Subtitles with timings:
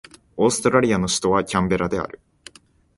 [0.35, 2.19] オーストラリアの首都はキャンベラである